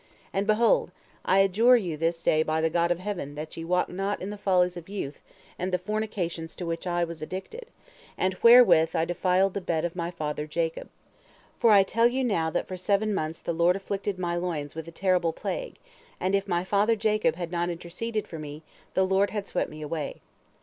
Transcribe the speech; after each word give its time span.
And, 0.33 0.47
behold, 0.47 0.89
I 1.23 1.41
adjure 1.41 1.75
you 1.77 1.95
this 1.95 2.23
day 2.23 2.41
by 2.41 2.59
the 2.59 2.71
God 2.71 2.89
of 2.89 2.97
heaven 2.97 3.35
that 3.35 3.55
ye 3.55 3.63
walk 3.63 3.87
not 3.87 4.19
in 4.19 4.31
the 4.31 4.35
follies 4.39 4.75
of 4.75 4.89
youth 4.89 5.21
and 5.59 5.71
the 5.71 5.77
fornications 5.77 6.55
to 6.55 6.65
which 6.65 6.87
I 6.87 7.03
was 7.03 7.21
addicted, 7.21 7.67
and 8.17 8.33
wherewith 8.41 8.95
I 8.95 9.05
defiled 9.05 9.53
the 9.53 9.61
bed 9.61 9.85
of 9.85 9.95
my 9.95 10.09
father 10.09 10.47
Jacob. 10.47 10.89
For 11.59 11.69
I 11.69 11.83
tell 11.83 12.07
you 12.07 12.23
now 12.23 12.49
that 12.49 12.67
for 12.67 12.77
seven 12.77 13.13
months 13.13 13.37
the 13.37 13.53
Lord 13.53 13.75
afflicted 13.75 14.17
my 14.17 14.35
loins 14.35 14.73
with 14.73 14.87
a 14.87 14.91
terrible 14.91 15.33
plague, 15.33 15.75
and 16.19 16.33
if 16.33 16.47
my 16.47 16.63
father 16.63 16.95
Jacob 16.95 17.35
had 17.35 17.51
not 17.51 17.69
interceded 17.69 18.27
for 18.27 18.39
me, 18.39 18.63
the 18.93 19.05
Lord 19.05 19.29
had 19.29 19.47
swept 19.47 19.69
me 19.69 19.83
away. 19.83 20.19